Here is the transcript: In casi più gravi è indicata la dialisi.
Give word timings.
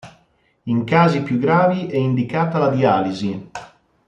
In 0.63 0.83
casi 0.83 1.21
più 1.21 1.37
gravi 1.37 1.85
è 1.85 1.95
indicata 1.95 2.57
la 2.57 2.69
dialisi. 2.69 3.51